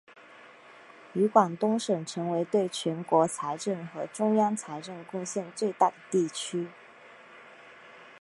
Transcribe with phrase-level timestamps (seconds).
[1.13, 6.69] 与广东省成为对全国财政和中央财政贡献最大的地区。